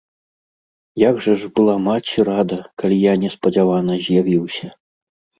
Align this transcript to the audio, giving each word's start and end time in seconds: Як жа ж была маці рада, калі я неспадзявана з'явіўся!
Як 1.01 1.15
жа 1.25 1.33
ж 1.41 1.49
была 1.59 1.75
маці 1.87 2.25
рада, 2.29 2.57
калі 2.83 2.97
я 3.01 3.13
неспадзявана 3.25 3.99
з'явіўся! 4.07 4.67